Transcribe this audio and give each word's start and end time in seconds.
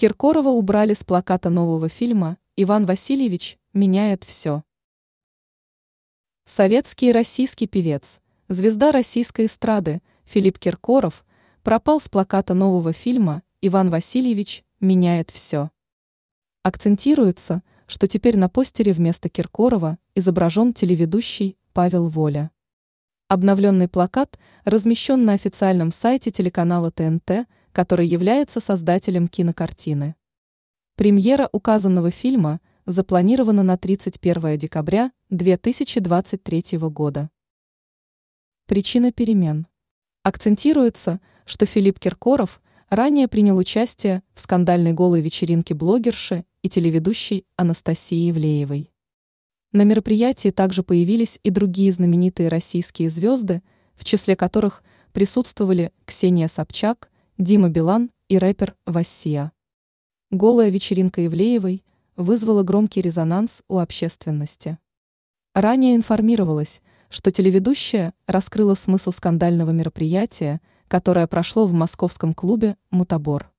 Киркорова 0.00 0.50
убрали 0.50 0.94
с 0.94 1.02
плаката 1.02 1.50
нового 1.50 1.88
фильма 1.88 2.38
«Иван 2.54 2.86
Васильевич 2.86 3.58
меняет 3.72 4.22
все». 4.22 4.62
Советский 6.44 7.08
и 7.08 7.12
российский 7.12 7.66
певец, 7.66 8.20
звезда 8.46 8.92
российской 8.92 9.46
эстрады 9.46 10.00
Филипп 10.24 10.60
Киркоров 10.60 11.26
пропал 11.64 12.00
с 12.00 12.08
плаката 12.08 12.54
нового 12.54 12.92
фильма 12.92 13.42
«Иван 13.60 13.90
Васильевич 13.90 14.62
меняет 14.78 15.32
все». 15.32 15.72
Акцентируется, 16.62 17.64
что 17.88 18.06
теперь 18.06 18.36
на 18.36 18.48
постере 18.48 18.92
вместо 18.92 19.28
Киркорова 19.28 19.98
изображен 20.14 20.74
телеведущий 20.74 21.58
Павел 21.72 22.06
Воля. 22.06 22.52
Обновленный 23.26 23.88
плакат 23.88 24.38
размещен 24.64 25.24
на 25.24 25.32
официальном 25.32 25.90
сайте 25.90 26.30
телеканала 26.30 26.92
ТНТ, 26.92 27.48
который 27.78 28.08
является 28.08 28.58
создателем 28.58 29.28
кинокартины. 29.28 30.16
Премьера 30.96 31.48
указанного 31.52 32.10
фильма 32.10 32.60
запланирована 32.86 33.62
на 33.62 33.78
31 33.78 34.58
декабря 34.58 35.12
2023 35.30 36.76
года. 36.90 37.30
Причина 38.66 39.12
перемен. 39.12 39.68
Акцентируется, 40.24 41.20
что 41.44 41.66
Филипп 41.66 42.00
Киркоров 42.00 42.60
ранее 42.88 43.28
принял 43.28 43.56
участие 43.56 44.24
в 44.34 44.40
скандальной 44.40 44.92
голой 44.92 45.20
вечеринке 45.20 45.74
блогерши 45.74 46.44
и 46.62 46.68
телеведущей 46.68 47.46
Анастасии 47.54 48.28
Ивлеевой. 48.28 48.90
На 49.70 49.84
мероприятии 49.84 50.50
также 50.50 50.82
появились 50.82 51.38
и 51.44 51.50
другие 51.50 51.92
знаменитые 51.92 52.48
российские 52.48 53.08
звезды, 53.08 53.62
в 53.94 54.04
числе 54.04 54.34
которых 54.34 54.82
присутствовали 55.12 55.92
Ксения 56.06 56.48
Собчак, 56.48 57.08
Дима 57.38 57.68
Билан 57.68 58.10
и 58.28 58.36
рэпер 58.36 58.74
Вассия. 58.84 59.52
Голая 60.32 60.70
вечеринка 60.70 61.24
Ивлеевой 61.24 61.84
вызвала 62.16 62.64
громкий 62.64 63.00
резонанс 63.00 63.62
у 63.68 63.78
общественности. 63.78 64.76
Ранее 65.54 65.94
информировалось, 65.94 66.82
что 67.10 67.30
телеведущая 67.30 68.12
раскрыла 68.26 68.74
смысл 68.74 69.12
скандального 69.12 69.70
мероприятия, 69.70 70.60
которое 70.88 71.28
прошло 71.28 71.64
в 71.66 71.72
московском 71.72 72.34
клубе 72.34 72.76
«Мутабор». 72.90 73.52